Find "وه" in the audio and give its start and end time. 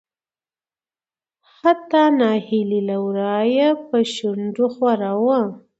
5.25-5.41